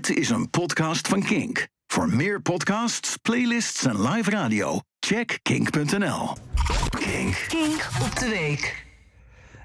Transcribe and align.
Dit 0.00 0.16
is 0.16 0.30
een 0.30 0.50
podcast 0.50 1.08
van 1.08 1.22
Kink. 1.22 1.68
Voor 1.86 2.08
meer 2.08 2.42
podcasts, 2.42 3.16
playlists 3.16 3.86
en 3.86 4.02
live 4.02 4.30
radio, 4.30 4.80
check 5.00 5.38
kink.nl. 5.42 6.28
Kink. 6.90 7.44
Kink 7.48 7.88
op 8.02 8.18
de 8.18 8.28
week. 8.28 8.86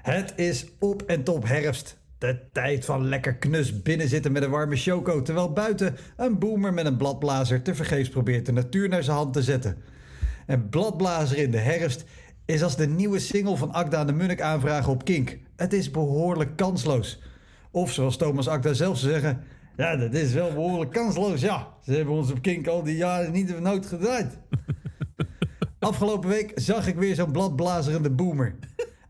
Het 0.02 0.32
is 0.36 0.66
op 0.78 1.02
en 1.02 1.24
top 1.24 1.46
herfst. 1.46 1.98
De 2.18 2.48
tijd 2.52 2.84
van 2.84 3.08
lekker 3.08 3.36
knus 3.36 3.82
binnenzitten 3.82 4.32
met 4.32 4.42
een 4.42 4.50
warme 4.50 4.76
choco... 4.76 5.22
terwijl 5.22 5.52
buiten 5.52 5.96
een 6.16 6.38
boomer 6.38 6.74
met 6.74 6.86
een 6.86 6.96
bladblazer 6.96 7.62
tevergeefs 7.62 8.08
probeert 8.08 8.46
de 8.46 8.52
natuur 8.52 8.88
naar 8.88 9.02
zijn 9.02 9.16
hand 9.16 9.32
te 9.32 9.42
zetten. 9.42 9.82
En 10.46 10.68
bladblazer 10.68 11.38
in 11.38 11.50
de 11.50 11.58
herfst 11.58 12.04
is 12.44 12.62
als 12.62 12.76
de 12.76 12.88
nieuwe 12.88 13.18
single 13.18 13.56
van 13.56 13.72
Akda 13.72 14.04
de 14.04 14.12
Munnik 14.12 14.40
aanvragen 14.40 14.92
op 14.92 15.04
Kink. 15.04 15.38
Het 15.56 15.72
is 15.72 15.90
behoorlijk 15.90 16.56
kansloos. 16.56 17.18
Of 17.70 17.92
zoals 17.92 18.16
Thomas 18.16 18.48
Akda 18.48 18.72
zelf 18.72 18.98
zou 18.98 19.12
zeggen... 19.12 19.44
Ja, 19.76 19.96
dat 19.96 20.14
is 20.14 20.32
wel 20.32 20.52
behoorlijk 20.52 20.92
kansloos, 20.92 21.40
ja. 21.40 21.68
Ze 21.82 21.92
hebben 21.92 22.14
ons 22.14 22.30
op 22.30 22.42
Kink 22.42 22.66
al 22.66 22.82
die 22.82 22.96
jaren 22.96 23.32
niet 23.32 23.48
de 23.48 23.60
nood 23.60 23.86
gedraaid. 23.86 24.38
Afgelopen 25.78 26.28
week 26.28 26.52
zag 26.54 26.86
ik 26.86 26.96
weer 26.96 27.14
zo'n 27.14 27.32
bladblazerende 27.32 28.10
boomer. 28.10 28.54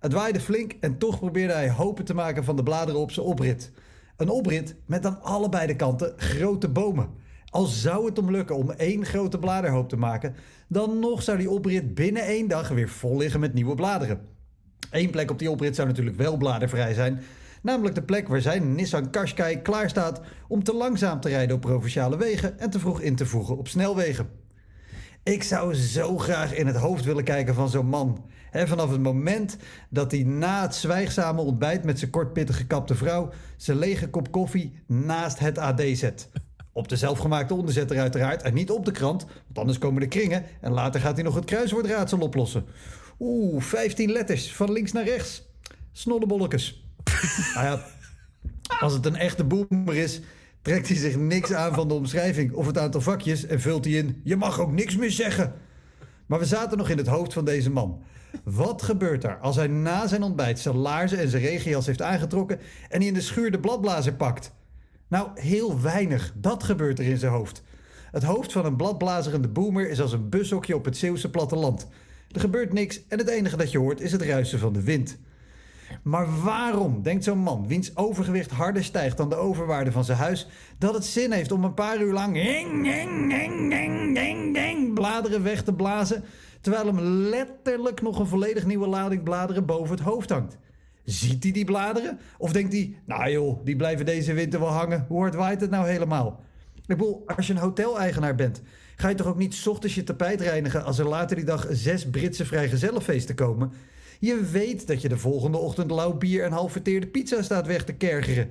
Het 0.00 0.12
waaide 0.12 0.40
flink 0.40 0.72
en 0.80 0.98
toch 0.98 1.18
probeerde 1.18 1.52
hij 1.52 1.70
hopen 1.70 2.04
te 2.04 2.14
maken 2.14 2.44
van 2.44 2.56
de 2.56 2.62
bladeren 2.62 3.00
op 3.00 3.10
zijn 3.10 3.26
oprit. 3.26 3.72
Een 4.16 4.28
oprit 4.28 4.76
met 4.86 5.06
aan 5.06 5.22
allebei 5.22 5.66
de 5.66 5.76
kanten 5.76 6.12
grote 6.16 6.68
bomen. 6.68 7.08
Al 7.50 7.64
zou 7.64 8.06
het 8.06 8.16
hem 8.16 8.30
lukken 8.30 8.56
om 8.56 8.70
één 8.70 9.04
grote 9.04 9.38
bladerhoop 9.38 9.88
te 9.88 9.96
maken, 9.96 10.34
dan 10.68 10.98
nog 10.98 11.22
zou 11.22 11.38
die 11.38 11.50
oprit 11.50 11.94
binnen 11.94 12.22
één 12.22 12.48
dag 12.48 12.68
weer 12.68 12.88
vol 12.88 13.16
liggen 13.16 13.40
met 13.40 13.54
nieuwe 13.54 13.74
bladeren. 13.74 14.20
Eén 14.90 15.10
plek 15.10 15.30
op 15.30 15.38
die 15.38 15.50
oprit 15.50 15.74
zou 15.74 15.88
natuurlijk 15.88 16.16
wel 16.16 16.36
bladervrij 16.36 16.94
zijn, 16.94 17.20
namelijk 17.66 17.94
de 17.94 18.02
plek 18.02 18.28
waar 18.28 18.40
zijn 18.40 18.74
Nissan 18.74 19.10
Qashqai 19.10 19.62
klaar 19.62 19.88
staat 19.88 20.20
om 20.48 20.62
te 20.62 20.74
langzaam 20.74 21.20
te 21.20 21.28
rijden 21.28 21.56
op 21.56 21.60
provinciale 21.60 22.16
wegen 22.16 22.58
en 22.58 22.70
te 22.70 22.78
vroeg 22.78 23.00
in 23.00 23.16
te 23.16 23.26
voegen 23.26 23.58
op 23.58 23.68
snelwegen. 23.68 24.28
Ik 25.22 25.42
zou 25.42 25.74
zo 25.74 26.18
graag 26.18 26.54
in 26.54 26.66
het 26.66 26.76
hoofd 26.76 27.04
willen 27.04 27.24
kijken 27.24 27.54
van 27.54 27.68
zo'n 27.68 27.86
man. 27.86 28.24
He, 28.50 28.66
vanaf 28.66 28.90
het 28.90 29.02
moment 29.02 29.56
dat 29.90 30.10
hij 30.10 30.22
na 30.22 30.62
het 30.62 30.74
zwijgzame 30.74 31.40
ontbijt 31.40 31.84
met 31.84 31.98
zijn 31.98 32.10
kortpittig 32.10 32.56
gekapte 32.56 32.94
vrouw 32.94 33.30
zijn 33.56 33.78
lege 33.78 34.08
kop 34.08 34.30
koffie 34.30 34.72
naast 34.86 35.38
het 35.38 35.58
AD 35.58 35.82
zet. 35.92 36.28
Op 36.72 36.88
de 36.88 36.96
zelfgemaakte 36.96 37.54
onderzetter 37.54 37.98
uiteraard 37.98 38.42
en 38.42 38.54
niet 38.54 38.70
op 38.70 38.84
de 38.84 38.92
krant, 38.92 39.24
want 39.24 39.58
anders 39.58 39.78
komen 39.78 40.00
de 40.00 40.08
kringen 40.08 40.44
en 40.60 40.72
later 40.72 41.00
gaat 41.00 41.14
hij 41.14 41.24
nog 41.24 41.34
het 41.34 41.44
kruiswoordraadsel 41.44 42.18
oplossen. 42.18 42.64
Oeh, 43.20 43.62
15 43.62 44.12
letters 44.12 44.54
van 44.54 44.72
links 44.72 44.92
naar 44.92 45.04
rechts. 45.04 45.42
Snollebolletjes. 45.92 46.85
Ja, 47.54 47.84
als 48.80 48.92
het 48.92 49.06
een 49.06 49.16
echte 49.16 49.44
boomer 49.44 49.94
is, 49.94 50.20
trekt 50.62 50.88
hij 50.88 50.96
zich 50.96 51.16
niks 51.16 51.52
aan 51.52 51.74
van 51.74 51.88
de 51.88 51.94
omschrijving 51.94 52.52
of 52.52 52.66
het 52.66 52.78
aantal 52.78 53.00
vakjes 53.00 53.46
en 53.46 53.60
vult 53.60 53.84
hij 53.84 53.94
in: 53.94 54.20
Je 54.24 54.36
mag 54.36 54.60
ook 54.60 54.72
niks 54.72 54.96
meer 54.96 55.10
zeggen. 55.10 55.54
Maar 56.26 56.38
we 56.38 56.44
zaten 56.44 56.78
nog 56.78 56.88
in 56.88 56.98
het 56.98 57.06
hoofd 57.06 57.32
van 57.32 57.44
deze 57.44 57.70
man. 57.70 58.02
Wat 58.44 58.82
gebeurt 58.82 59.24
er 59.24 59.38
als 59.38 59.56
hij 59.56 59.66
na 59.66 60.06
zijn 60.06 60.22
ontbijt 60.22 60.58
zijn 60.58 60.76
laarzen 60.76 61.18
en 61.18 61.28
zijn 61.28 61.42
regenjas 61.42 61.86
heeft 61.86 62.02
aangetrokken 62.02 62.58
en 62.88 62.98
hij 62.98 63.06
in 63.06 63.14
de 63.14 63.20
schuur 63.20 63.50
de 63.50 63.60
bladblazer 63.60 64.14
pakt? 64.14 64.52
Nou, 65.08 65.28
heel 65.34 65.80
weinig. 65.80 66.32
Dat 66.36 66.62
gebeurt 66.62 66.98
er 66.98 67.04
in 67.04 67.18
zijn 67.18 67.32
hoofd. 67.32 67.62
Het 68.10 68.22
hoofd 68.22 68.52
van 68.52 68.64
een 68.64 68.76
bladblazerende 68.76 69.48
boomer 69.48 69.88
is 69.88 70.00
als 70.00 70.12
een 70.12 70.28
bushokje 70.28 70.76
op 70.76 70.84
het 70.84 70.96
Zeeuwse 70.96 71.30
platteland. 71.30 71.88
Er 72.30 72.40
gebeurt 72.40 72.72
niks 72.72 73.06
en 73.08 73.18
het 73.18 73.28
enige 73.28 73.56
dat 73.56 73.70
je 73.70 73.78
hoort 73.78 74.00
is 74.00 74.12
het 74.12 74.22
ruisen 74.22 74.58
van 74.58 74.72
de 74.72 74.82
wind. 74.82 75.18
Maar 76.02 76.42
waarom 76.42 77.02
denkt 77.02 77.24
zo'n 77.24 77.38
man, 77.38 77.66
wiens 77.66 77.96
overgewicht 77.96 78.50
harder 78.50 78.84
stijgt 78.84 79.16
dan 79.16 79.28
de 79.28 79.36
overwaarde 79.36 79.92
van 79.92 80.04
zijn 80.04 80.18
huis, 80.18 80.48
dat 80.78 80.94
het 80.94 81.04
zin 81.04 81.32
heeft 81.32 81.52
om 81.52 81.64
een 81.64 81.74
paar 81.74 82.00
uur 82.00 82.12
lang 82.12 82.34
hing, 82.34 82.84
hing, 82.84 83.32
hing, 83.32 83.72
hing, 83.72 84.18
hing, 84.18 84.56
hing, 84.56 84.94
bladeren 84.94 85.42
weg 85.42 85.62
te 85.62 85.72
blazen, 85.72 86.24
terwijl 86.60 86.86
hem 86.86 87.00
letterlijk 87.00 88.02
nog 88.02 88.18
een 88.18 88.26
volledig 88.26 88.66
nieuwe 88.66 88.86
lading 88.86 89.22
bladeren 89.22 89.66
boven 89.66 89.94
het 89.94 90.04
hoofd 90.04 90.30
hangt? 90.30 90.58
Ziet 91.04 91.42
hij 91.42 91.52
die 91.52 91.64
bladeren? 91.64 92.18
Of 92.38 92.52
denkt 92.52 92.72
hij, 92.72 92.96
nou 93.04 93.30
joh, 93.30 93.64
die 93.64 93.76
blijven 93.76 94.06
deze 94.06 94.32
winter 94.32 94.60
wel 94.60 94.68
hangen, 94.68 95.04
hoe 95.08 95.20
hard 95.20 95.34
waait 95.34 95.60
het 95.60 95.70
nou 95.70 95.88
helemaal? 95.88 96.40
Ik 96.74 96.96
bedoel, 96.96 97.22
als 97.36 97.46
je 97.46 97.52
een 97.52 97.58
hoteleigenaar 97.58 98.34
bent, 98.34 98.62
ga 98.96 99.08
je 99.08 99.14
toch 99.14 99.26
ook 99.26 99.36
niet 99.36 99.64
ochtends 99.66 99.94
je 99.94 100.04
tapijt 100.04 100.40
reinigen 100.40 100.84
als 100.84 100.98
er 100.98 101.08
later 101.08 101.36
die 101.36 101.44
dag 101.44 101.66
zes 101.70 102.10
Britse 102.10 102.44
vrijgezellenfeesten 102.44 103.34
komen? 103.34 103.72
Je 104.18 104.44
weet 104.52 104.86
dat 104.86 105.02
je 105.02 105.08
de 105.08 105.18
volgende 105.18 105.58
ochtend 105.58 105.90
lauw 105.90 106.12
bier 106.12 106.44
en 106.44 106.52
half 106.52 106.72
verteerde 106.72 107.06
pizza 107.06 107.42
staat 107.42 107.66
weg 107.66 107.84
te 107.84 107.92
kergeren. 107.92 108.50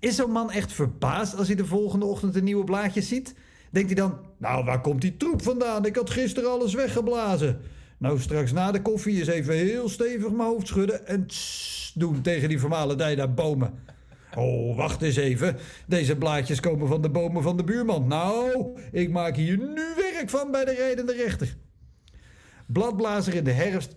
Is 0.00 0.16
zo'n 0.16 0.30
man 0.30 0.50
echt 0.50 0.72
verbaasd 0.72 1.36
als 1.36 1.46
hij 1.46 1.56
de 1.56 1.66
volgende 1.66 2.04
ochtend 2.04 2.34
de 2.34 2.42
nieuwe 2.42 2.64
blaadjes 2.64 3.08
ziet? 3.08 3.34
Denkt 3.70 3.88
hij 3.88 3.98
dan, 4.00 4.18
nou 4.36 4.64
waar 4.64 4.80
komt 4.80 5.00
die 5.00 5.16
troep 5.16 5.42
vandaan? 5.42 5.86
Ik 5.86 5.96
had 5.96 6.10
gisteren 6.10 6.50
alles 6.50 6.74
weggeblazen. 6.74 7.60
Nou, 7.98 8.20
straks 8.20 8.52
na 8.52 8.72
de 8.72 8.82
koffie 8.82 9.20
is 9.20 9.26
even 9.26 9.54
heel 9.54 9.88
stevig 9.88 10.30
mijn 10.30 10.48
hoofd 10.48 10.66
schudden 10.66 11.06
en 11.06 11.26
tss 11.26 11.92
doen 11.94 12.20
tegen 12.22 12.48
die 12.48 12.60
vermalendijde 12.60 13.28
bomen. 13.28 13.74
Oh, 14.36 14.76
wacht 14.76 15.02
eens 15.02 15.16
even. 15.16 15.56
Deze 15.86 16.16
blaadjes 16.16 16.60
komen 16.60 16.88
van 16.88 17.02
de 17.02 17.10
bomen 17.10 17.42
van 17.42 17.56
de 17.56 17.64
buurman. 17.64 18.06
Nou, 18.08 18.78
ik 18.92 19.10
maak 19.10 19.36
hier 19.36 19.58
nu 19.58 19.82
werk 19.96 20.30
van 20.30 20.50
bij 20.50 20.64
de 20.64 20.74
rijdende 20.74 21.12
rechter. 21.12 21.56
Bladblazer 22.66 23.34
in 23.34 23.44
de 23.44 23.52
herfst 23.52 23.96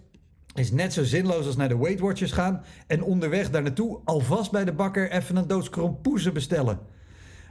is 0.53 0.71
net 0.71 0.93
zo 0.93 1.03
zinloos 1.03 1.45
als 1.45 1.55
naar 1.55 1.69
de 1.69 1.77
Weight 1.77 1.99
Watchers 1.99 2.31
gaan 2.31 2.63
en 2.87 3.03
onderweg 3.03 3.49
daar 3.49 3.61
naartoe 3.61 3.99
alvast 4.05 4.51
bij 4.51 4.65
de 4.65 4.73
bakker 4.73 5.11
even 5.11 5.35
een 5.35 5.47
doos 5.47 5.69
krompoezen 5.69 6.33
bestellen. 6.33 6.79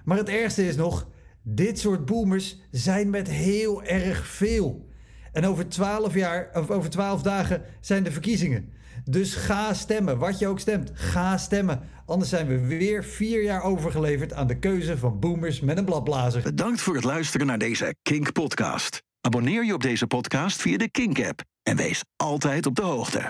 Maar 0.05 0.17
het 0.17 0.29
ergste 0.29 0.67
is 0.67 0.77
nog, 0.77 1.09
dit 1.43 1.79
soort 1.79 2.05
boomers 2.05 2.59
zijn 2.71 3.11
met 3.11 3.29
heel 3.29 3.83
erg 3.83 4.27
veel. 4.27 4.89
En 5.33 5.47
over 5.47 5.69
12 5.69 6.15
jaar, 6.15 6.51
of 6.53 6.71
over 6.71 6.91
12 6.91 7.23
dagen 7.23 7.63
zijn 7.81 8.03
de 8.03 8.13
verkiezingen. 8.13 8.73
Dus 9.05 9.35
ga 9.35 9.75
stemmen, 9.75 10.19
wat 10.19 10.39
je 10.39 10.47
ook 10.47 10.61
stemt. 10.61 10.91
Ga 10.95 11.37
stemmen. 11.37 11.81
Anders 12.07 12.31
zijn 12.31 12.47
we 12.47 12.67
weer 12.67 13.05
vier 13.05 13.43
jaar 13.43 13.63
overgeleverd 13.63 14.33
aan 14.33 14.47
de 14.47 14.59
keuze 14.59 14.99
van 14.99 15.21
boomers 15.21 15.61
met 15.61 15.79
een 15.79 15.85
bladblazer. 15.85 16.43
Bedankt 16.43 16.81
voor 16.81 16.95
het 16.95 17.05
luisteren 17.05 17.47
naar 17.47 17.59
deze 17.59 17.95
Kink 18.03 18.33
podcast. 18.33 19.08
Abonneer 19.21 19.65
je 19.65 19.75
op 19.75 19.83
deze 19.83 20.07
podcast 20.07 20.63
via 20.63 20.77
de 20.77 20.91
Kink 20.91 21.25
app 21.25 21.43
en 21.63 21.77
wees 21.77 22.05
altijd 22.17 22.67
op 22.67 22.75
de 22.75 22.83
hoogte. 22.83 23.27